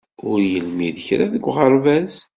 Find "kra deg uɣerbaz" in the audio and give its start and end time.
1.07-2.13